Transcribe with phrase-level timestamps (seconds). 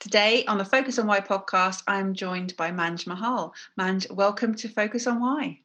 [0.00, 3.52] Today on the Focus on Why podcast, I'm joined by Manj Mahal.
[3.78, 5.60] Manj, welcome to Focus on Why.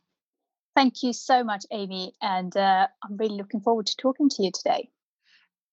[0.75, 4.51] Thank you so much, Amy, and uh, I'm really looking forward to talking to you
[4.51, 4.89] today.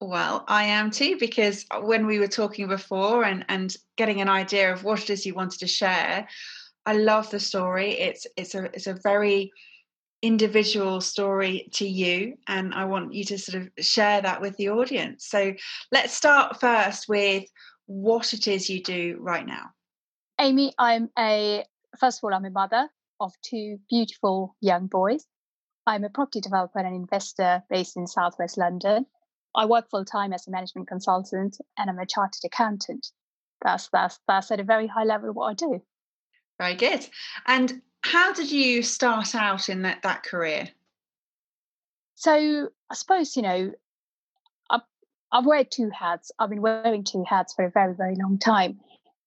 [0.01, 4.73] Well, I am too, because when we were talking before and, and getting an idea
[4.73, 6.29] of what it is you wanted to share,
[6.87, 7.99] I love the story.
[7.99, 9.51] It's it's a it's a very
[10.23, 14.71] individual story to you, and I want you to sort of share that with the
[14.71, 15.27] audience.
[15.27, 15.53] So
[15.91, 17.45] let's start first with
[17.93, 19.71] what it is you do right now.
[20.41, 21.65] Amy, I'm a,
[21.99, 22.89] first of all, I'm a mother
[23.21, 25.27] of two beautiful young boys.
[25.87, 29.07] I'm a property developer and an investor based in Southwest London.
[29.55, 33.09] I work full time as a management consultant and I'm a chartered accountant.
[33.63, 35.83] That's, that's, that's at a very high level what I do.
[36.59, 37.07] Very good.
[37.47, 40.69] And how did you start out in that, that career?
[42.15, 43.73] So I suppose, you know,
[45.33, 46.31] I've wear two hats.
[46.39, 48.79] I've been wearing two hats for a very, very long time.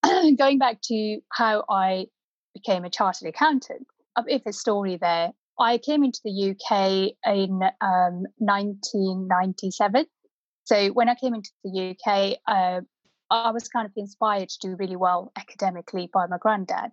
[0.38, 2.06] Going back to how I
[2.54, 5.32] became a chartered accountant, a bit of a story there.
[5.60, 10.06] I came into the UK in um, 1997.
[10.66, 12.82] So when I came into the UK, uh,
[13.32, 16.92] I was kind of inspired to do really well academically by my granddad.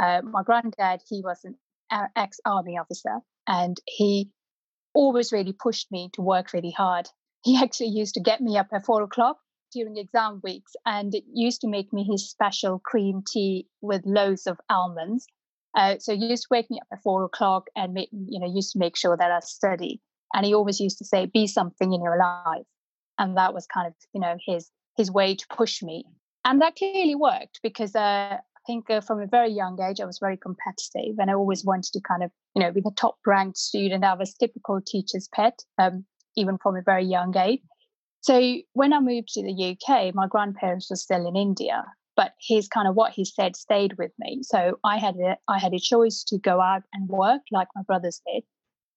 [0.00, 1.56] Uh, my granddad, he was an
[2.16, 4.30] ex-army officer, and he
[4.94, 7.08] always really pushed me to work really hard
[7.42, 9.38] he actually used to get me up at four o'clock
[9.72, 14.46] during exam weeks and it used to make me his special cream tea with loads
[14.46, 15.26] of almonds.
[15.74, 18.46] Uh, so he used to wake me up at four o'clock and make, you know
[18.46, 20.00] used to make sure that I study.
[20.34, 22.66] And he always used to say, "Be something in your life,"
[23.18, 26.04] and that was kind of you know his his way to push me.
[26.44, 30.04] And that clearly worked because uh, I think uh, from a very young age I
[30.04, 33.16] was very competitive and I always wanted to kind of you know be the top
[33.26, 34.04] ranked student.
[34.04, 35.60] I was typical teacher's pet.
[35.78, 36.04] Um,
[36.36, 37.60] even from a very young age.
[38.20, 38.40] So
[38.72, 41.84] when I moved to the UK, my grandparents were still in India,
[42.16, 44.42] but his kind of what he said stayed with me.
[44.42, 47.82] So I had a, I had a choice to go out and work like my
[47.82, 48.44] brothers did.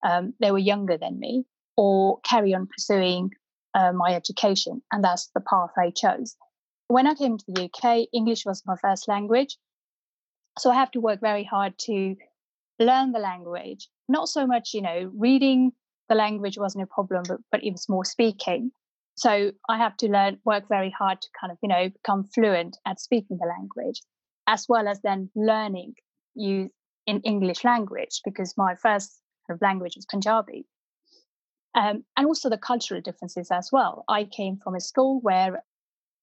[0.04, 3.32] Um, they were younger than me, or carry on pursuing
[3.74, 6.36] uh, my education, and that's the path I chose.
[6.88, 9.58] When I came to the UK, English was my first language,
[10.60, 12.16] so I have to work very hard to
[12.80, 13.90] learn the language.
[14.08, 15.72] Not so much, you know, reading
[16.10, 18.72] the language wasn't a problem, but, but it was more speaking.
[19.16, 22.78] So I have to learn, work very hard to kind of, you know, become fluent
[22.86, 24.02] at speaking the language,
[24.48, 25.94] as well as then learning
[26.36, 26.70] you
[27.08, 30.66] in English language because my first kind of language was Punjabi.
[31.76, 34.06] Um, and also the cultural differences as well.
[34.08, 35.62] I came from a school where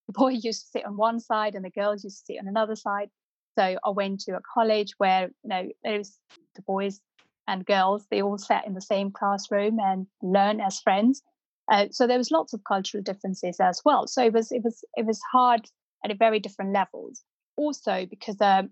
[0.06, 2.48] the boy used to sit on one side and the girls used to sit on
[2.48, 3.10] another side.
[3.58, 6.18] So I went to a college where you know was
[6.54, 7.00] the boys
[7.46, 11.22] and girls they all sat in the same classroom and learn as friends.
[11.70, 14.06] Uh, so there was lots of cultural differences as well.
[14.06, 15.62] So it was it was it was hard
[16.04, 17.22] at a very different levels.
[17.56, 18.70] Also because um,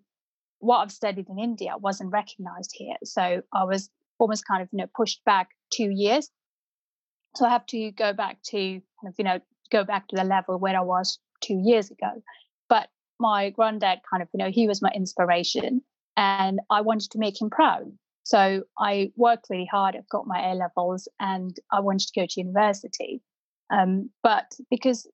[0.59, 2.97] what i've studied in india wasn't recognized here.
[3.05, 6.29] So i was almost kind of you know pushed back two years.
[7.37, 10.25] So i have to go back to kind of you know go back to the
[10.25, 12.23] level where i was two years ago.
[12.69, 12.89] But
[13.19, 15.83] my granddad kind of you know he was my inspiration
[16.17, 17.93] and i wanted to make him proud
[18.25, 19.97] so I worked really hard.
[19.97, 23.23] I've got my A levels and I wanted to go to university.
[23.71, 25.09] Um, but because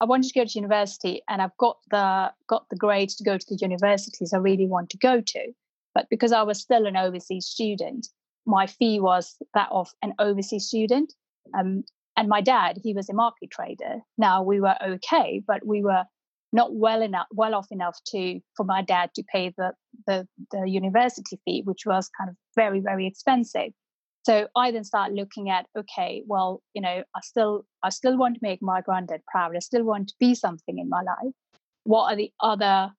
[0.00, 3.38] I wanted to go to university and I've got the got the grades to go
[3.38, 5.52] to the universities I really want to go to.
[5.94, 8.08] But because I was still an overseas student,
[8.46, 11.12] my fee was that of an overseas student.
[11.56, 11.84] Um,
[12.16, 14.00] and my dad, he was a market trader.
[14.18, 16.04] Now we were okay, but we were
[16.52, 19.72] not well enough well off enough to for my dad to pay the,
[20.06, 23.72] the the university fee which was kind of very very expensive.
[24.24, 28.34] So i then start looking at okay well you know i still i still want
[28.34, 29.56] to make my granddad proud.
[29.56, 31.34] I still want to be something in my life.
[31.84, 32.92] What are the other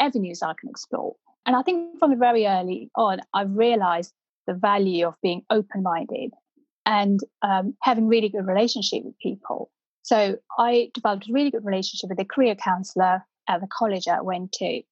[0.00, 1.16] avenues i can explore?
[1.44, 4.12] And i think from very early on i've realized
[4.46, 6.32] the value of being open-minded
[6.86, 9.70] and um, having really good relationship with people
[10.06, 14.20] so I developed a really good relationship with a career counselor at the college I
[14.20, 14.82] went to.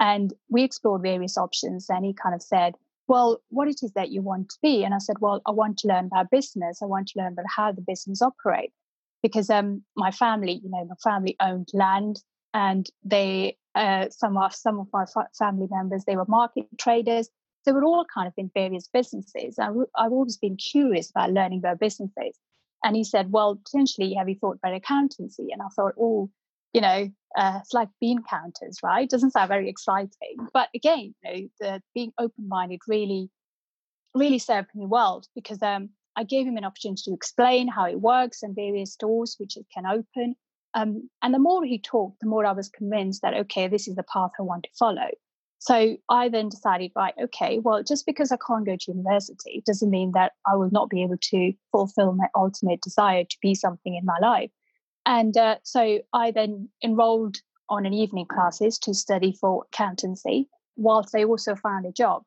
[0.00, 1.90] And we explored various options.
[1.90, 2.76] And he kind of said,
[3.06, 4.82] Well, what it is that you want to be?
[4.82, 6.80] And I said, Well, I want to learn about business.
[6.80, 8.72] I want to learn about how the business operates.
[9.22, 12.22] Because um, my family, you know, my family owned land
[12.54, 15.04] and they uh, some of some of my
[15.38, 17.28] family members they were market traders.
[17.66, 19.58] They were all kind of in various businesses.
[19.58, 22.38] I, I've always been curious about learning about businesses.
[22.84, 26.30] And he said, "Well, potentially, have you thought about accountancy?" And I thought, "Oh,
[26.72, 29.08] you know, uh, it's like bean counters, right?
[29.08, 33.30] Doesn't sound very exciting, but again, you know, the being open-minded really,
[34.14, 38.00] really served me well because um, I gave him an opportunity to explain how it
[38.00, 40.34] works and various doors which it can open.
[40.74, 43.96] Um, and the more he talked, the more I was convinced that okay, this is
[43.96, 45.08] the path I want to follow.
[45.64, 49.90] So I then decided, right, okay, well, just because I can't go to university doesn't
[49.90, 53.94] mean that I will not be able to fulfill my ultimate desire to be something
[53.94, 54.50] in my life.
[55.06, 57.36] And uh, so I then enrolled
[57.68, 62.24] on an evening classes to study for accountancy, whilst I also found a job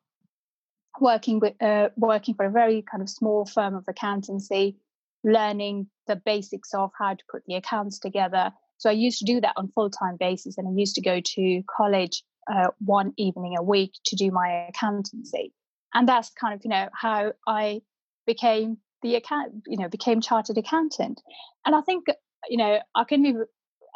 [0.98, 4.78] working with uh, working for a very kind of small firm of accountancy,
[5.24, 8.50] learning the basics of how to put the accounts together.
[8.78, 11.20] So I used to do that on full time basis, and I used to go
[11.20, 12.22] to college
[12.52, 15.52] uh, one evening a week to do my accountancy,
[15.94, 17.82] and that's kind of you know how I
[18.26, 21.20] became the account you know became chartered accountant,
[21.64, 22.06] and I think
[22.48, 23.34] you know, I can be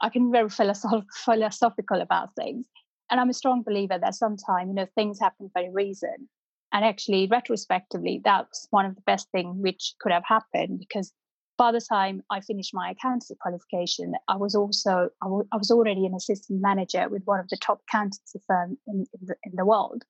[0.02, 2.66] I can be very philosoph- philosophical about things.
[3.10, 6.28] And I'm a strong believer that sometimes, you know, things happen for a reason.
[6.72, 11.12] And actually, retrospectively, that's one of the best things which could have happened because
[11.60, 15.70] by the time I finished my accountancy qualification, I was also I, w- I was
[15.70, 19.52] already an assistant manager with one of the top accountancy firms in, in, the, in
[19.56, 20.02] the world.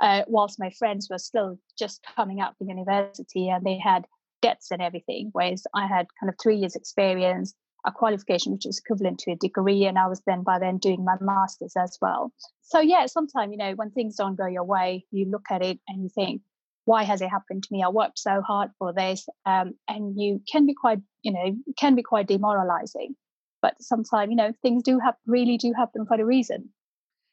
[0.00, 4.06] Uh, whilst my friends were still just coming out of university and they had
[4.40, 7.54] debts and everything, whereas I had kind of three years experience,
[7.84, 11.04] a qualification which is equivalent to a degree and i was then by then doing
[11.04, 15.04] my masters as well so yeah sometimes you know when things don't go your way
[15.10, 16.40] you look at it and you think
[16.84, 17.82] why has it happened to me?
[17.82, 21.94] I worked so hard for this um, and you can be quite you know can
[21.94, 23.16] be quite demoralizing.
[23.62, 26.70] But sometimes you know things do have really do happen for a reason.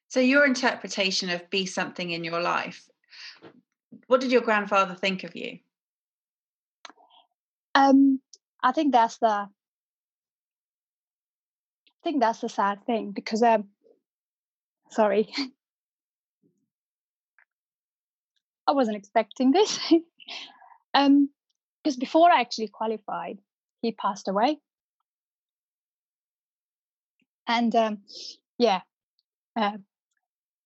[0.07, 2.89] So your interpretation of be something in your life
[4.07, 5.59] what did your grandfather think of you?
[7.75, 8.19] Um
[8.63, 9.47] i think that's the I
[12.03, 13.69] think that's the sad thing because um
[14.89, 15.29] sorry
[18.71, 19.79] I wasn't expecting this.
[20.93, 21.29] um
[21.83, 23.39] because before I actually qualified,
[23.81, 24.59] he passed away.
[27.47, 27.99] And um
[28.57, 28.81] yeah.
[29.55, 29.77] Uh,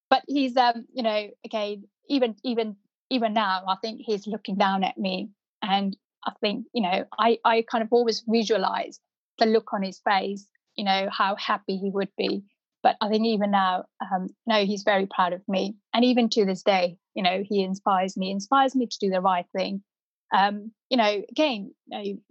[0.10, 2.76] but he's um, you know, again, even even
[3.10, 5.30] even now, I think he's looking down at me
[5.62, 9.00] and I think, you know, I, I kind of always visualize
[9.38, 12.44] the look on his face you know how happy he would be
[12.86, 15.76] but i think even now um no he's very proud of me.
[15.94, 19.22] And even to this day you know he inspires me inspires me to do the
[19.22, 19.84] right thing.
[20.32, 21.74] Um you know again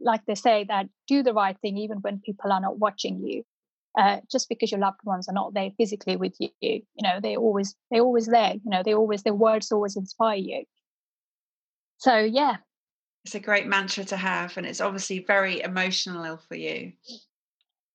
[0.01, 3.43] like they say that do the right thing even when people are not watching you
[3.99, 7.37] uh, just because your loved ones are not there physically with you you know they
[7.37, 10.65] always they're always there you know they always their words always inspire you.
[11.99, 12.57] So yeah.
[13.25, 16.93] It's a great mantra to have and it's obviously very emotional for you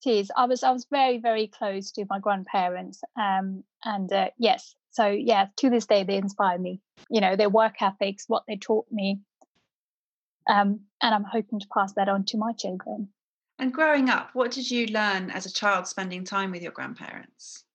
[0.05, 0.31] it is.
[0.35, 5.07] I was I was very very close to my grandparents, um, and uh, yes, so
[5.07, 6.81] yeah, to this day they inspire me.
[7.09, 9.19] You know, their work ethics, what they taught me,
[10.47, 13.09] um, and I'm hoping to pass that on to my children.
[13.57, 17.65] And growing up, what did you learn as a child spending time with your grandparents?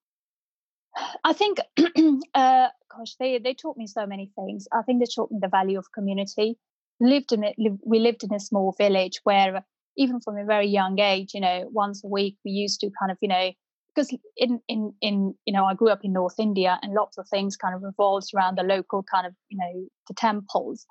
[1.25, 1.59] I think,
[2.35, 4.67] uh, gosh, they they taught me so many things.
[4.73, 6.59] I think they taught me the value of community.
[7.01, 7.57] Lived in it.
[7.85, 9.65] We lived in a small village where
[9.97, 13.13] even from a very young age, you know, once a week we used to kind
[13.13, 13.51] of, you know,
[13.95, 17.29] because in in in you know I grew up in North India and lots of
[17.29, 20.87] things kind of revolves around the local kind of you know the temples,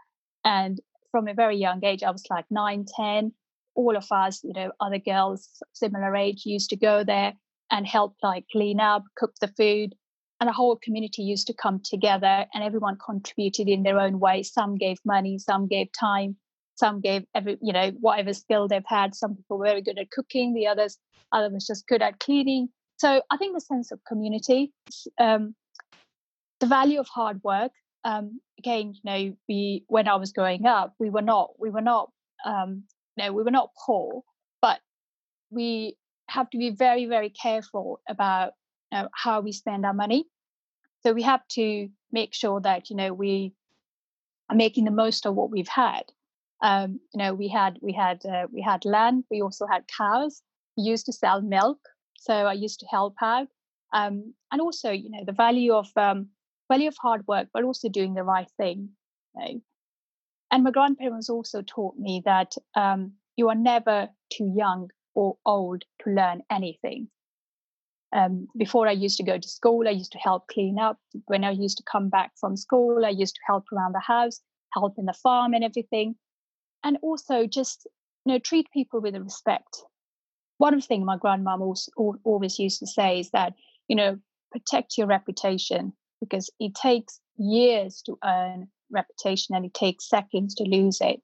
[0.45, 0.79] and
[1.11, 3.33] from a very young age I was like nine, ten.
[3.75, 7.33] All of us, you know, other girls similar age used to go there
[7.71, 9.95] and help like clean up, cook the food,
[10.39, 14.43] and the whole community used to come together and everyone contributed in their own way.
[14.43, 16.35] Some gave money, some gave time,
[16.75, 20.11] some gave every you know whatever skill they've had some people were very good at
[20.11, 20.97] cooking the others
[21.31, 22.69] others was just good at cleaning.
[22.97, 24.71] So i think the sense of community
[25.19, 25.55] um,
[26.59, 27.71] the value of hard work
[28.05, 31.81] um, again you know we when i was growing up we were not we were
[31.81, 32.11] not
[32.45, 32.83] um,
[33.15, 34.21] you know we were not poor
[34.61, 34.79] but
[35.49, 35.97] we
[36.29, 38.53] have to be very very careful about
[38.93, 40.25] you know, how we spend our money.
[41.01, 43.53] So we have to make sure that you know we
[44.49, 46.03] are making the most of what we've had
[46.63, 50.41] um, you know we had we had uh, we had land we also had cows
[50.77, 51.79] we used to sell milk
[52.17, 53.47] so i used to help out
[53.93, 56.29] um, and also you know the value of um,
[56.71, 58.89] value of hard work but also doing the right thing
[59.35, 59.61] you know?
[60.51, 65.83] and my grandparents also taught me that um, you are never too young or old
[66.03, 67.09] to learn anything
[68.15, 70.97] Um, before I used to go to school, I used to help clean up.
[71.25, 74.41] When I used to come back from school, I used to help around the house,
[74.73, 76.15] help in the farm and everything.
[76.83, 77.87] And also just,
[78.25, 79.83] you know, treat people with respect.
[80.57, 81.75] One things my grandmom
[82.23, 83.53] always used to say is that,
[83.87, 84.19] you know,
[84.51, 90.63] protect your reputation because it takes years to earn reputation and it takes seconds to
[90.63, 91.21] lose it.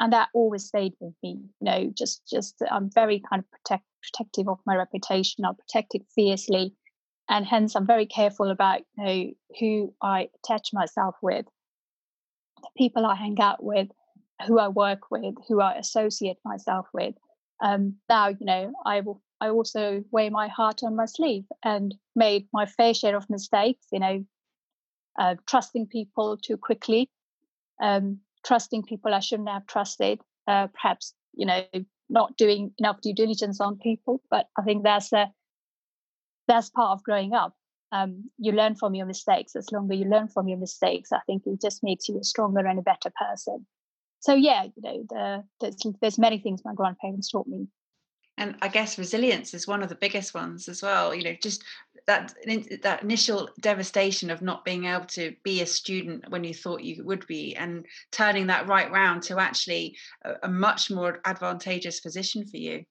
[0.00, 3.84] And that always stayed with me you know just just i'm very kind of protect,
[4.00, 5.44] protective of my reputation.
[5.44, 6.72] I'll protect it fiercely
[7.28, 11.46] and hence i'm very careful about you know who i attach myself with
[12.62, 13.88] the people i hang out with
[14.46, 17.14] who i work with who i associate myself with
[17.60, 21.94] um, now you know i will i also wear my heart on my sleeve and
[22.14, 24.24] made my fair share of mistakes you know
[25.18, 27.10] uh, trusting people too quickly
[27.80, 31.64] um, trusting people I shouldn't have trusted, uh, perhaps, you know,
[32.08, 34.22] not doing enough due diligence on people.
[34.30, 35.30] But I think that's a,
[36.46, 37.54] that's part of growing up.
[37.90, 39.56] Um, you learn from your mistakes.
[39.56, 42.66] As longer you learn from your mistakes, I think it just makes you a stronger
[42.66, 43.66] and a better person.
[44.20, 47.68] So yeah, you know, the, there's, there's many things my grandparents taught me.
[48.36, 51.64] And i guess resilience is one of the biggest ones as well you know just
[52.06, 52.34] that
[52.82, 57.04] that initial devastation of not being able to be a student when you thought you
[57.04, 62.46] would be and turning that right round to actually a, a much more advantageous position
[62.46, 62.84] for you.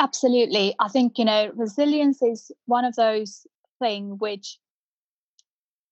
[0.00, 0.74] Absolutely.
[0.78, 3.46] I think you know resilience is one of those
[3.80, 4.58] things which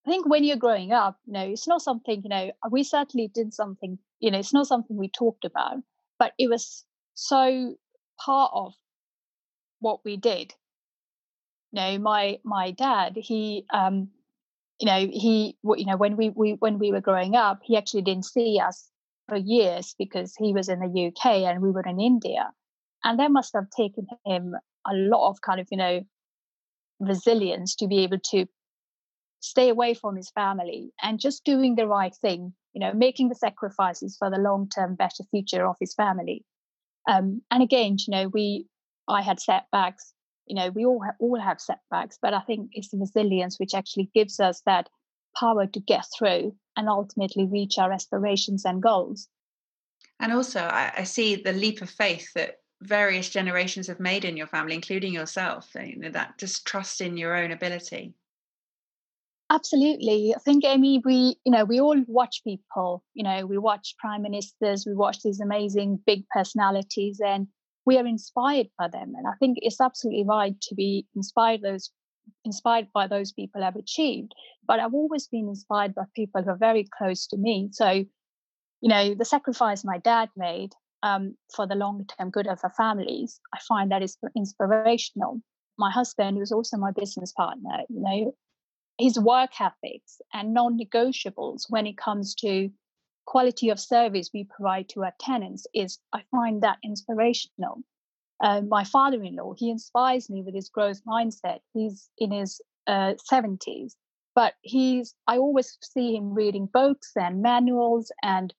[0.07, 3.29] I think when you're growing up, you know, it's not something, you know, we certainly
[3.29, 5.79] did something, you know, it's not something we talked about,
[6.19, 6.85] but it was
[7.15, 7.77] so
[8.19, 8.75] part of
[9.81, 10.55] what we did.
[11.73, 14.09] You know my my dad he um
[14.79, 18.03] you know he you know when we, we when we were growing up he actually
[18.03, 18.91] didn't see us
[19.29, 22.53] for years because he was in the uk and we were in india
[23.03, 24.55] and that must have taken him
[24.87, 26.01] a lot of kind of you know
[27.01, 28.47] resilience to be able to
[29.45, 33.35] stay away from his family and just doing the right thing you know making the
[33.35, 36.45] sacrifices for the long term better future of his family
[37.09, 38.67] um, and again, you know, we
[39.09, 40.13] I had setbacks.
[40.47, 43.75] You know, we all ha- all have setbacks, but I think it's the resilience which
[43.75, 44.89] actually gives us that
[45.39, 49.29] power to get through and ultimately reach our aspirations and goals.
[50.21, 54.37] And also, I, I see the leap of faith that various generations have made in
[54.37, 55.71] your family, including yourself.
[55.75, 58.15] You know, that just trust in your own ability.
[59.55, 60.35] Absolutely.
[60.35, 64.23] I think, Amy, we, you know, we all watch people, you know, we watch prime
[64.23, 67.47] ministers, we watch these amazing big personalities, and
[67.87, 69.13] we are inspired by them.
[69.17, 71.93] And I think it's absolutely right to be inspired those
[72.45, 74.35] inspired by those people have achieved.
[74.67, 77.69] But I've always been inspired by people who are very close to me.
[77.71, 80.73] So, you know, the sacrifice my dad made
[81.05, 85.43] um, for the long term good of our families, I find that is inspirational.
[85.79, 88.35] My husband, who's also my business partner, you know,
[88.99, 92.71] his work ethics and non-negotiables when it comes to
[93.27, 97.79] quality of service we provide to our tenants is i find that inspirational.
[98.43, 101.61] Uh, my father-in-law he inspires me with his growth mindset.
[101.73, 103.95] He's in his uh, 70s
[104.35, 108.53] but he's i always see him reading books and manuals and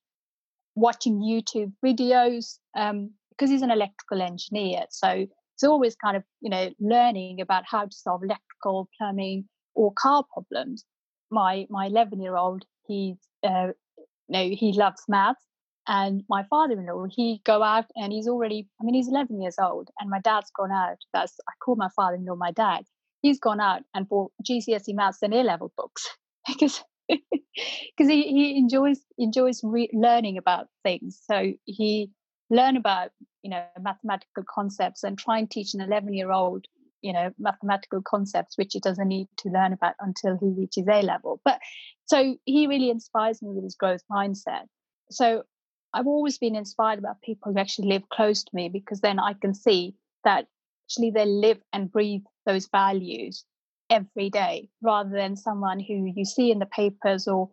[0.74, 4.84] watching youtube videos um, because he's an electrical engineer.
[4.90, 9.92] So it's always kind of you know learning about how to solve electrical plumbing or
[9.92, 10.84] car problems.
[11.30, 13.68] My my 11 year old, he's uh,
[14.28, 15.42] know, he loves maths.
[15.88, 19.88] And my father-in-law, he go out and he's already, I mean, he's 11 years old,
[20.00, 20.98] and my dad's gone out.
[21.12, 22.84] That's I call my father-in-law my dad.
[23.22, 26.08] He's gone out and bought GCSE maths and A-level books
[26.46, 31.20] because because he, he enjoys enjoys re- learning about things.
[31.30, 32.10] So he
[32.50, 33.10] learn about
[33.42, 36.66] you know mathematical concepts and try and teach an 11 year old
[37.02, 41.02] you know mathematical concepts which he doesn't need to learn about until he reaches a
[41.02, 41.40] level.
[41.44, 41.60] But
[42.06, 44.66] so he really inspires me with his growth mindset.
[45.10, 45.44] So
[45.96, 49.32] i've always been inspired about people who actually live close to me because then i
[49.32, 50.46] can see that
[50.86, 53.44] actually they live and breathe those values
[53.90, 57.48] every day rather than someone who you see in the papers or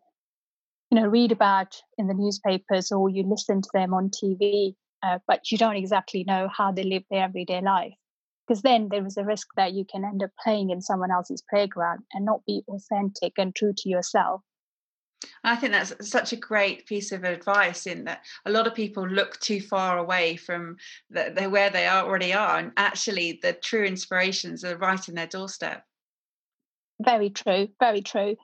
[0.91, 5.19] you know read about in the newspapers or you listen to them on tv uh,
[5.27, 7.93] but you don't exactly know how they live their everyday life
[8.47, 11.43] because then there is a risk that you can end up playing in someone else's
[11.49, 14.41] playground and not be authentic and true to yourself.
[15.43, 19.07] I think that's such a great piece of advice in that a lot of people
[19.07, 20.77] look too far away from
[21.09, 25.27] the, the, where they already are, and actually the true inspirations are right in their
[25.27, 25.83] doorstep.
[26.99, 28.35] Very true, very true.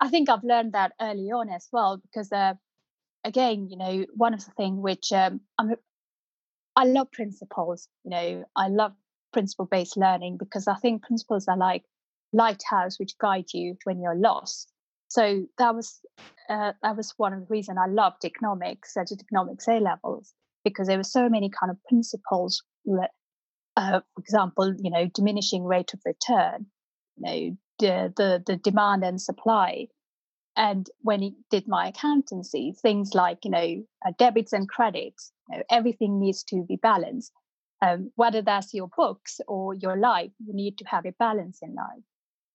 [0.00, 2.54] I think I've learned that early on as well because, uh,
[3.24, 5.74] again, you know, one of the things which um, I'm,
[6.74, 7.88] I love principles.
[8.04, 8.92] You know, I love
[9.32, 11.84] principle based learning because I think principles are like
[12.32, 14.72] lighthouse which guide you when you're lost.
[15.08, 16.00] So that was
[16.48, 20.32] uh, that was one of the reasons I loved economics, I did economics A levels
[20.64, 22.62] because there were so many kind of principles.
[23.76, 26.66] Uh, for example, you know, diminishing rate of return,
[27.16, 29.88] you know, the the, the demand and supply.
[30.56, 35.58] And when he did my accountancy, things like you know uh, debits and credits, you
[35.58, 37.32] know, everything needs to be balanced.
[37.82, 41.74] Um, whether that's your books or your life, you need to have a balance in
[41.74, 42.04] life.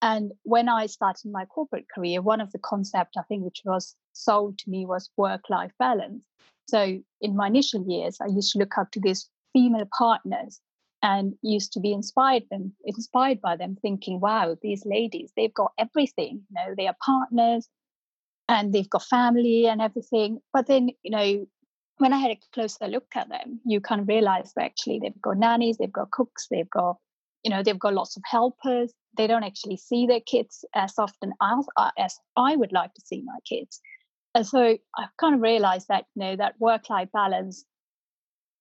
[0.00, 3.94] And when I started my corporate career, one of the concepts I think which was
[4.14, 6.22] sold to me was work-life balance.
[6.66, 10.60] So in my initial years, I used to look up to these female partners
[11.02, 15.72] and used to be inspired them inspired by them thinking wow these ladies they've got
[15.78, 17.68] everything you know they are partners
[18.48, 21.46] and they've got family and everything but then you know
[21.98, 25.22] when i had a closer look at them you kind of realize that actually they've
[25.22, 26.96] got nannies they've got cooks they've got
[27.44, 28.92] you know they've got lots of helpers.
[29.16, 33.00] They don't actually see their kids as often as, uh, as i would like to
[33.04, 33.80] see my kids.
[34.34, 37.64] And so i've kind of realized that you know that work life balance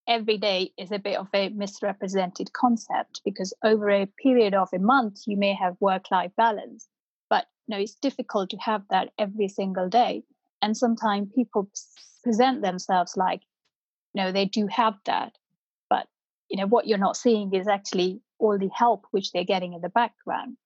[0.07, 4.79] every day is a bit of a misrepresented concept because over a period of a
[4.79, 6.87] month you may have work life balance
[7.29, 10.23] but you know it's difficult to have that every single day
[10.61, 11.69] and sometimes people
[12.23, 13.41] present themselves like
[14.13, 15.33] you know they do have that
[15.89, 16.07] but
[16.49, 19.81] you know what you're not seeing is actually all the help which they're getting in
[19.81, 20.57] the background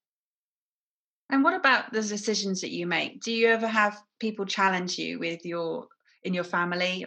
[1.29, 5.19] and what about the decisions that you make do you ever have people challenge you
[5.19, 5.87] with your
[6.23, 7.05] in your family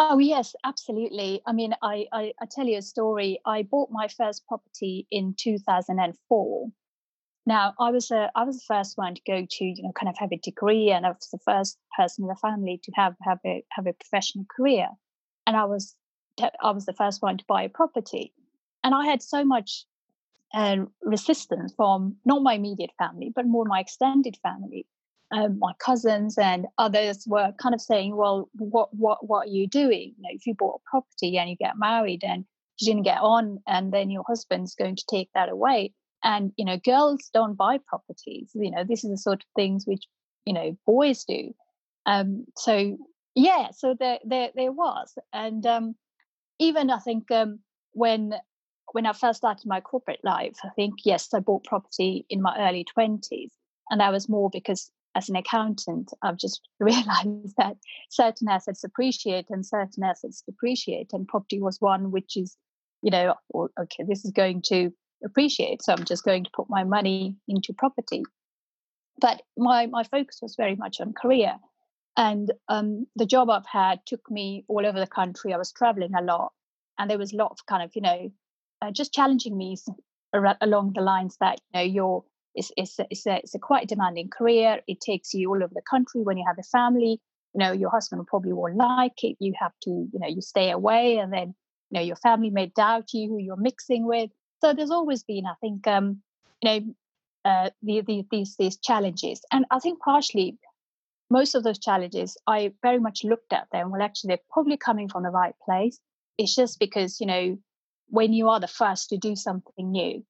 [0.00, 1.42] Oh yes, absolutely.
[1.44, 3.40] I mean, I, I, I tell you a story.
[3.44, 6.68] I bought my first property in 2004.
[7.48, 10.10] Now, I was a, I was the first one to go to you know kind
[10.10, 13.14] of have a degree, and I was the first person in the family to have
[13.22, 14.88] have a have a professional career,
[15.46, 15.94] and I was
[16.40, 18.34] I was the first one to buy a property,
[18.84, 19.86] and I had so much
[20.52, 24.86] uh, resistance from not my immediate family, but more my extended family
[25.30, 29.66] um, my cousins and others were kind of saying, "Well, what what what are you
[29.66, 30.14] doing?
[30.16, 32.44] You know, if you bought a property and you get married and
[32.78, 35.92] you didn't get on, and then your husband's going to take that away."
[36.24, 38.50] And you know, girls don't buy properties.
[38.54, 40.04] You know, this is the sort of things which
[40.44, 41.54] you know boys do.
[42.06, 42.96] Um, so
[43.34, 45.94] yeah, so there there there was, and um,
[46.58, 47.60] even I think um,
[47.92, 48.34] when
[48.92, 52.56] when I first started my corporate life, I think yes, I bought property in my
[52.58, 53.52] early twenties,
[53.90, 57.76] and that was more because as an accountant, I've just realized that
[58.10, 61.12] certain assets appreciate and certain assets depreciate.
[61.12, 62.56] And property was one which is,
[63.02, 64.92] you know, okay, this is going to
[65.24, 65.82] appreciate.
[65.82, 68.22] So I'm just going to put my money into property.
[69.20, 71.56] But my, my focus was very much on career.
[72.16, 75.52] And um, the job I've had took me all over the country.
[75.52, 76.52] I was traveling a lot.
[76.98, 78.32] And there was a lot of kind of, you know,
[78.82, 79.76] uh, just challenging me
[80.60, 84.28] along the lines that, you know, you're it's, it's, it's, a, it's a quite demanding
[84.30, 84.80] career.
[84.88, 87.20] It takes you all over the country when you have a family.
[87.54, 89.36] You know, your husband probably won't like it.
[89.38, 91.54] You have to, you know, you stay away and then,
[91.90, 94.30] you know, your family may doubt you who you're mixing with.
[94.60, 96.22] So there's always been, I think, um,
[96.62, 96.94] you know,
[97.44, 100.58] uh, the, the, these these challenges, and I think partially
[101.30, 103.90] most of those challenges I very much looked at them.
[103.90, 106.00] Well, actually, they're probably coming from the right place.
[106.36, 107.58] It's just because you know
[108.08, 110.24] when you are the first to do something new, you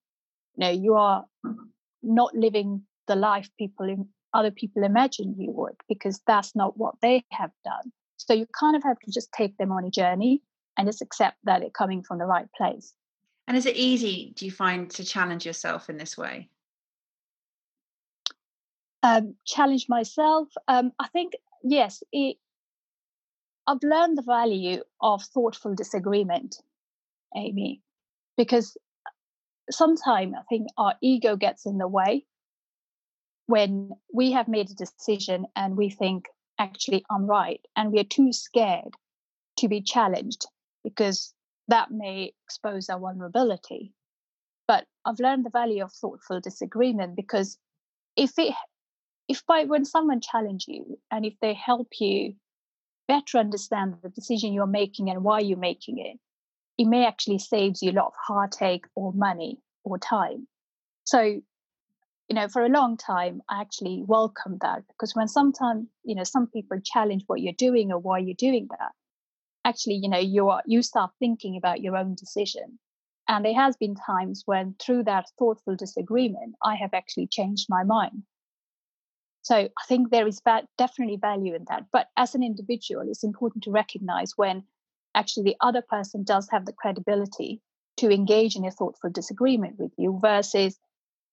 [0.58, 1.24] know you are
[2.02, 6.94] not living the life people in, other people imagine you would because that's not what
[7.00, 10.42] they have done so you kind of have to just take them on a journey
[10.76, 12.92] and just accept that it's coming from the right place
[13.48, 16.48] and is it easy do you find to challenge yourself in this way
[19.02, 21.32] um, challenge myself um, i think
[21.64, 22.36] yes it,
[23.66, 26.62] i've learned the value of thoughtful disagreement
[27.34, 27.82] amy
[28.36, 28.76] because
[29.70, 32.24] sometimes I think our ego gets in the way
[33.46, 36.26] when we have made a decision and we think,
[36.58, 37.60] actually, I'm right.
[37.76, 38.94] And we are too scared
[39.58, 40.46] to be challenged
[40.84, 41.32] because
[41.68, 43.92] that may expose our vulnerability.
[44.66, 47.58] But I've learned the value of thoughtful disagreement because
[48.16, 48.54] if it
[49.28, 52.34] if by when someone challenge you and if they help you
[53.06, 56.18] better understand the decision you're making and why you're making it,
[56.78, 60.46] it may actually saves you a lot of heartache or money or time.
[61.04, 66.14] So, you know, for a long time, I actually welcomed that because when sometimes, you
[66.14, 68.92] know, some people challenge what you're doing or why you're doing that,
[69.68, 72.78] actually, you know, you are you start thinking about your own decision.
[73.28, 77.84] And there has been times when through that thoughtful disagreement, I have actually changed my
[77.84, 78.22] mind.
[79.42, 80.40] So I think there is
[80.76, 81.86] definitely value in that.
[81.92, 84.64] But as an individual, it's important to recognize when
[85.14, 87.60] actually the other person does have the credibility
[87.98, 90.78] to engage in a thoughtful disagreement with you versus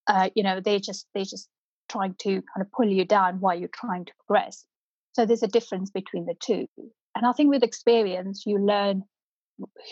[0.07, 1.47] uh, you know they just they just
[1.89, 4.65] trying to kind of pull you down while you're trying to progress
[5.13, 6.67] so there's a difference between the two
[7.15, 9.03] and i think with experience you learn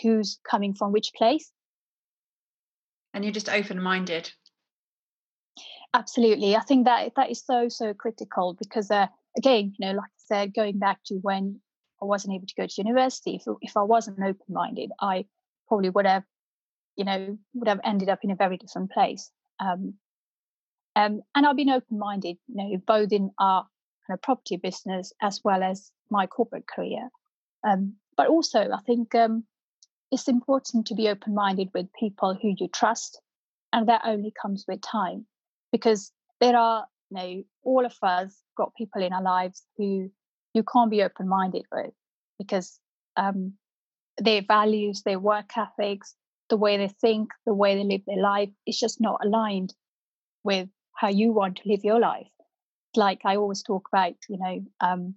[0.02, 1.50] who's coming from which place.
[3.12, 4.30] And you're just open-minded.
[5.92, 6.56] Absolutely.
[6.56, 9.06] I think that that is so so critical because uh,
[9.38, 11.60] again you know like i said going back to when
[12.02, 15.24] i wasn't able to go to university if, if i wasn't open-minded i
[15.68, 16.24] probably would have
[16.96, 19.30] you know would have ended up in a very different place.
[19.60, 19.94] Um,
[20.96, 23.62] um, and i've been open-minded you know both in our
[24.06, 27.08] kind of property business as well as my corporate career.
[27.66, 29.44] Um, but also i think um,
[30.10, 33.20] it's important to be open-minded with people who you trust
[33.72, 35.26] and that only comes with time
[35.72, 40.10] because there are you know all of us got people in our lives who
[40.52, 41.92] you can't be open-minded with
[42.38, 42.78] because
[43.16, 43.54] um,
[44.18, 46.14] their values their work ethics
[46.50, 49.74] the way they think the way they live their life is just not aligned
[50.44, 52.28] with how you want to live your life.
[52.94, 55.14] Like i always talk about you know um,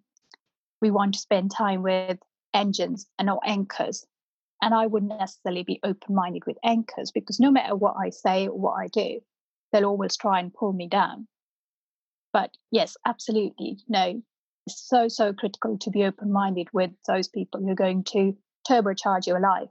[0.81, 2.19] we want to spend time with
[2.53, 4.05] engines and not anchors
[4.61, 8.47] and I wouldn't necessarily be open minded with anchors because no matter what I say
[8.47, 9.19] or what I do,
[9.71, 11.27] they'll always try and pull me down.
[12.33, 13.77] But yes, absolutely.
[13.87, 14.21] No,
[14.65, 18.35] it's so, so critical to be open minded with those people who are going to
[18.67, 19.69] turbocharge your life.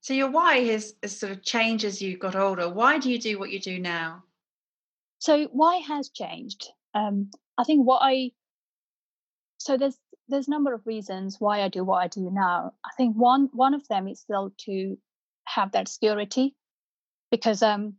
[0.00, 2.68] So your why has, has sort of changed as you got older.
[2.68, 4.22] Why do you do what you do now?
[5.18, 6.68] So why has changed?
[6.94, 8.32] Um, I think what I
[9.58, 9.96] so there's
[10.28, 12.72] there's a number of reasons why I do what I do now.
[12.84, 14.96] I think one one of them is still to
[15.46, 16.54] have that security,
[17.30, 17.94] because um,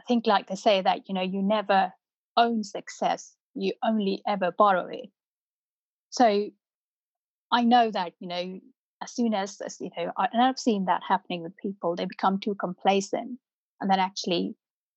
[0.00, 1.92] I think like they say that you know you never
[2.36, 5.10] own success, you only ever borrow it.
[6.10, 6.50] So
[7.50, 8.60] I know that you know
[9.02, 12.04] as soon as, as you know, I, and I've seen that happening with people, they
[12.04, 13.38] become too complacent,
[13.80, 14.56] and then actually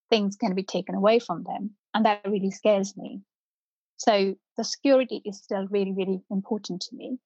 [0.09, 3.21] things can be taken away from them, and that really scares me.
[4.01, 7.19] So the security is still really, really important to me.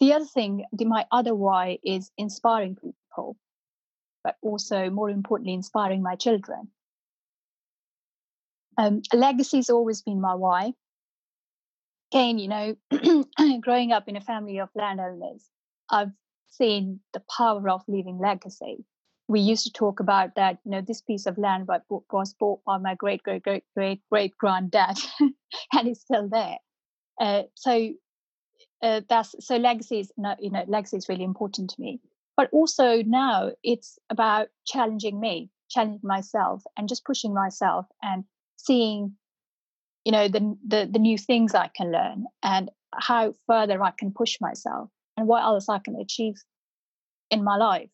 [0.00, 3.36] The other thing, my other why is inspiring people,
[4.24, 6.68] but also more importantly, inspiring my children.
[8.78, 10.72] Um, legacy has always been my why.
[12.10, 12.74] Again, you know,
[13.60, 15.46] growing up in a family of landowners,
[15.90, 16.12] I've
[16.48, 18.86] seen the power of leaving legacy
[19.28, 22.78] we used to talk about that you know this piece of land was bought by
[22.78, 26.58] my great great great great great granddad and it's still there
[27.20, 27.92] uh, so
[28.82, 30.42] uh, that's so legacy is not.
[30.42, 32.00] you know legacy is really important to me
[32.36, 38.24] but also now it's about challenging me challenging myself and just pushing myself and
[38.56, 39.16] seeing
[40.04, 44.12] you know the, the the new things i can learn and how further i can
[44.12, 46.34] push myself and what else i can achieve
[47.30, 47.88] in my life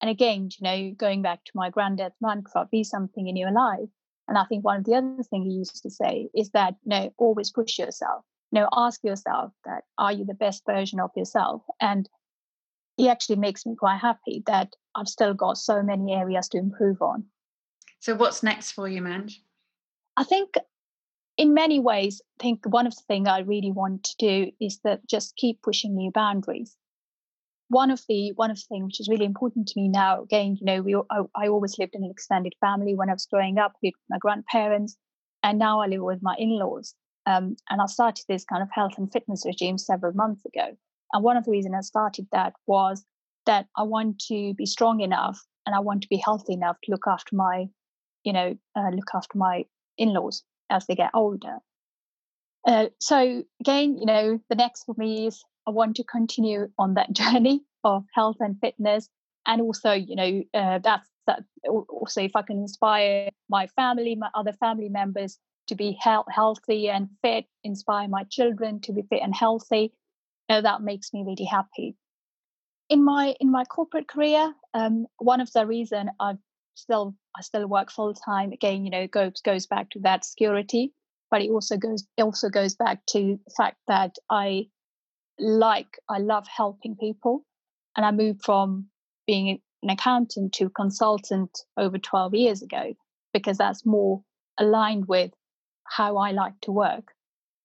[0.00, 3.88] and again, you know, going back to my granddad's mantra, be something in your life.
[4.28, 6.90] And I think one of the other things he used to say is that, you
[6.90, 8.24] know, always push yourself.
[8.52, 11.62] You know, ask yourself that are you the best version of yourself?
[11.80, 12.08] And
[12.96, 17.02] he actually makes me quite happy that I've still got so many areas to improve
[17.02, 17.24] on.
[18.00, 19.34] So what's next for you, Manj?
[20.16, 20.54] I think
[21.36, 24.80] in many ways, I think one of the things I really want to do is
[24.84, 26.76] that just keep pushing new boundaries
[27.70, 30.56] one of the one of the things which is really important to me now again
[30.60, 33.58] you know we I, I, always lived in an extended family when i was growing
[33.58, 34.96] up with my grandparents
[35.42, 36.94] and now i live with my in-laws.
[37.26, 40.76] Um, and i started this kind of health and fitness regime several months ago.
[41.12, 43.04] And one of the reasons i started that was
[43.46, 46.90] that i want to be strong enough and i want to be healthy enough to
[46.90, 47.66] look after my
[48.24, 49.64] you know uh, look after my
[49.96, 51.58] in-laws as they get older.
[52.66, 56.94] Uh, so again you know the next for me is I want to continue on
[56.94, 59.08] that journey of health and fitness.
[59.46, 61.44] And also, you know, uh, that's that.
[61.68, 66.88] Also, if I can inspire my family, my other family members to be he- healthy
[66.90, 69.92] and fit, inspire my children to be fit and healthy,
[70.48, 71.96] uh, that makes me really happy.
[72.88, 76.36] In my in my corporate career, um, one of the reason I
[76.74, 78.52] still I still work full time.
[78.52, 80.92] Again, you know, goes goes back to that security,
[81.30, 84.68] but it also goes it also goes back to the fact that I
[85.40, 87.44] like I love helping people.
[87.96, 88.86] And I moved from
[89.26, 92.94] being an accountant to consultant over 12 years ago
[93.32, 94.22] because that's more
[94.58, 95.32] aligned with
[95.84, 97.12] how I like to work.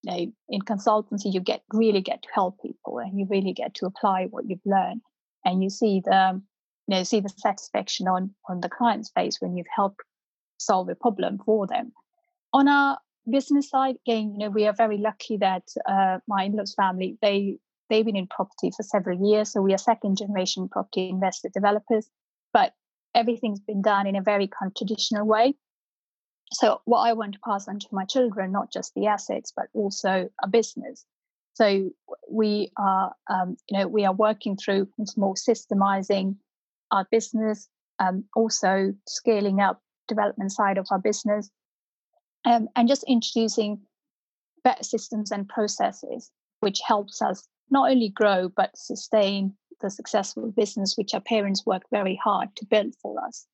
[0.04, 3.74] You know, in consultancy, you get really get to help people and you really get
[3.76, 5.02] to apply what you've learned.
[5.44, 6.42] And you see the
[6.88, 10.02] you know see the satisfaction on on the client's face when you've helped
[10.58, 11.92] solve a problem for them.
[12.54, 12.98] On our
[13.30, 17.58] business side, again, you know, we are very lucky that uh, my in-laws family they
[17.90, 19.52] they've been in property for several years.
[19.52, 22.10] So we are second generation property investor developers.
[22.54, 22.74] But
[23.14, 25.56] everything's been done in a very kind of traditional way.
[26.54, 29.66] So what I want to pass on to my children, not just the assets, but
[29.74, 31.06] also a business.
[31.54, 31.90] So
[32.30, 36.36] we are, um, you know, we are working through more systemizing
[36.92, 37.70] our business,
[38.00, 41.50] um, also scaling up development side of our business,
[42.44, 43.80] um, and just introducing
[44.64, 50.96] better systems and processes, which helps us not only grow but sustain the successful business
[50.98, 53.46] which our parents worked very hard to build for us.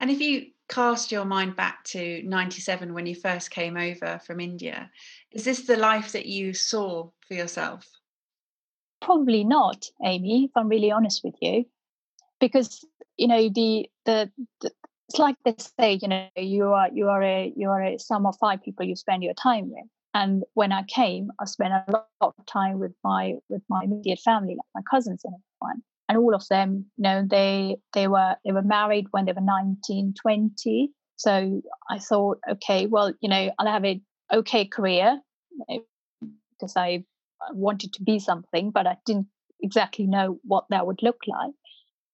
[0.00, 4.40] And if you cast your mind back to 97 when you first came over from
[4.40, 4.90] India,
[5.30, 7.86] is this the life that you saw for yourself?
[9.02, 11.64] Probably not, Amy, if I'm really honest with you.
[12.38, 12.84] Because,
[13.16, 14.70] you know, the the, the
[15.10, 18.26] it's like they say, you know, you are you are a you are a sum
[18.26, 19.86] of five people you spend your time with.
[20.12, 24.20] And when I came, I spent a lot of time with my with my immediate
[24.20, 25.82] family, like my cousins and everyone.
[26.08, 29.40] And all of them, you know, they they were they were married when they were
[29.40, 30.90] 19, 20.
[31.16, 35.20] So I thought, okay, well, you know, I'll have an okay career
[36.60, 37.04] because I
[37.52, 39.26] wanted to be something, but I didn't
[39.62, 41.52] exactly know what that would look like.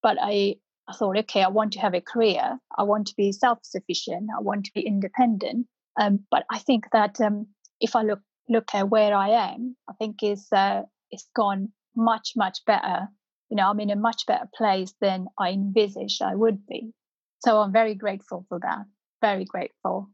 [0.03, 0.55] But I,
[0.87, 2.59] I thought, okay, I want to have a career.
[2.77, 4.29] I want to be self sufficient.
[4.37, 5.67] I want to be independent.
[5.99, 7.47] Um, but I think that um,
[7.79, 12.33] if I look look at where I am, I think is uh, it's gone much
[12.35, 13.07] much better.
[13.49, 16.91] You know, I'm in a much better place than I envisaged I would be.
[17.39, 18.85] So I'm very grateful for that.
[19.21, 20.09] Very grateful.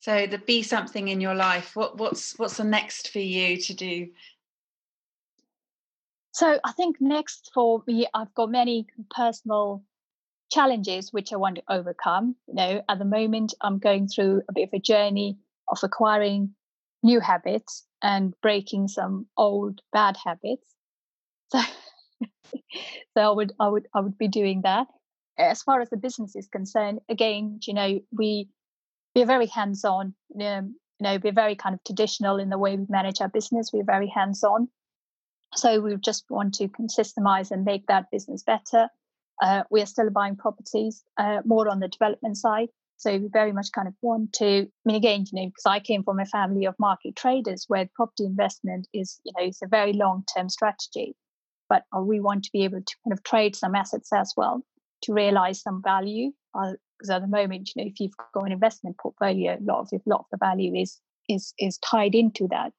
[0.00, 1.76] So the be something in your life.
[1.76, 4.08] What what's what's the next for you to do?
[6.32, 9.84] So I think next for me, I've got many personal
[10.50, 12.36] challenges which I want to overcome.
[12.48, 15.38] You know, at the moment, I'm going through a bit of a journey
[15.68, 16.54] of acquiring
[17.02, 20.74] new habits and breaking some old bad habits.
[21.50, 21.60] So,
[23.16, 24.86] so I would I would I would be doing that.
[25.38, 28.48] As far as the business is concerned, again, you know, we
[29.14, 30.14] we're very hands-on.
[30.34, 33.70] You know, we're very kind of traditional in the way we manage our business.
[33.72, 34.68] We're very hands-on.
[35.54, 38.88] So we just want to systemize and make that business better.
[39.42, 42.68] Uh, we are still buying properties uh, more on the development side.
[42.96, 45.80] So we very much kind of want to, I mean, again, you know, because I
[45.80, 49.66] came from a family of market traders where property investment is, you know, it's a
[49.66, 51.16] very long term strategy.
[51.68, 54.62] But uh, we want to be able to kind of trade some assets as well
[55.02, 56.30] to realize some value.
[56.52, 59.80] Because uh, at the moment, you know, if you've got an investment portfolio, a lot
[59.80, 62.72] of, a lot of the value is is is tied into that.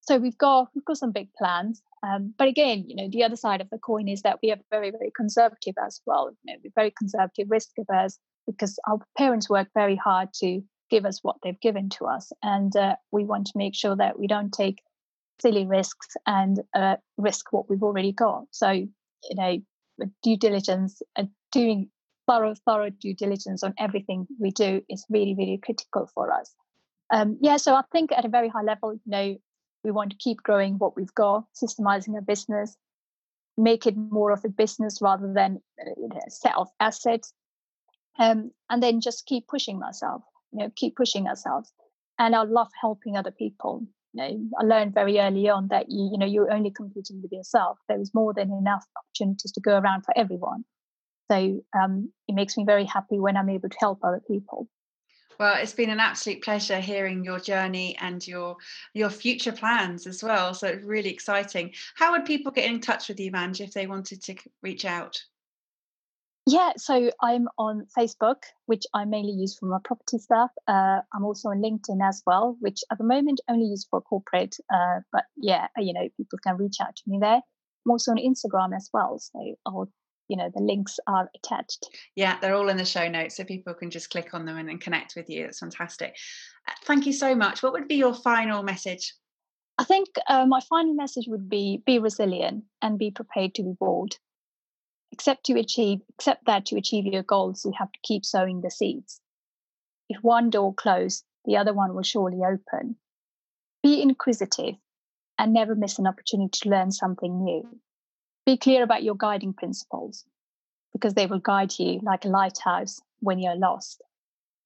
[0.00, 1.82] So we've got we've got some big plans.
[2.02, 4.58] Um, but again, you know, the other side of the coin is that we are
[4.70, 6.30] very, very conservative as well.
[6.44, 8.18] You know, we're very conservative, risk averse,
[8.50, 12.32] because our parents work very hard to give us what they've given to us.
[12.42, 14.82] And uh, we want to make sure that we don't take
[15.40, 18.44] silly risks and uh, risk what we've already got.
[18.50, 18.88] So, you
[19.34, 19.58] know,
[20.22, 21.88] due diligence and doing
[22.26, 26.54] thorough, thorough due diligence on everything we do is really, really critical for us.
[27.10, 29.36] Um, yeah, so I think at a very high level, you know,
[29.82, 32.76] we want to keep growing what we've got, systemizing our business,
[33.56, 37.32] make it more of a business rather than uh, a set of assets
[38.18, 41.72] um, and then just keep pushing myself you know keep pushing ourselves
[42.18, 46.10] and i love helping other people you know i learned very early on that you
[46.12, 49.78] you know you're only competing with yourself there is more than enough opportunities to go
[49.78, 50.64] around for everyone
[51.30, 54.68] so um, it makes me very happy when i'm able to help other people
[55.38, 58.58] well, it's been an absolute pleasure hearing your journey and your
[58.92, 60.52] your future plans as well.
[60.52, 61.72] So it's really exciting.
[61.94, 65.16] How would people get in touch with you, Manj, if they wanted to reach out?
[66.46, 70.50] Yeah, so I'm on Facebook, which I mainly use for my property stuff.
[70.66, 74.56] Uh, I'm also on LinkedIn as well, which at the moment only use for corporate.
[74.72, 77.40] Uh, but yeah, you know, people can reach out to me there.
[77.86, 79.92] I'm also on Instagram as well, so I'll,
[80.28, 81.86] you know, the links are attached.
[82.16, 84.70] Yeah, they're all in the show notes, so people can just click on them and,
[84.70, 85.44] and connect with you.
[85.44, 86.16] It's fantastic.
[86.68, 87.62] Uh, thank you so much.
[87.62, 89.14] What would be your final message?
[89.78, 93.72] I think uh, my final message would be be resilient and be prepared to be
[93.78, 94.16] bored
[95.12, 98.70] except to achieve except that to achieve your goals you have to keep sowing the
[98.70, 99.20] seeds.
[100.08, 102.96] If one door closed the other one will surely open.
[103.82, 104.76] Be inquisitive
[105.38, 107.80] and never miss an opportunity to learn something new.
[108.44, 110.24] Be clear about your guiding principles
[110.92, 114.02] because they will guide you like a lighthouse when you're lost.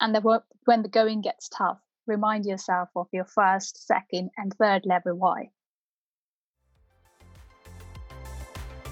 [0.01, 4.85] And the, when the going gets tough remind yourself of your first second and third
[4.85, 5.49] level why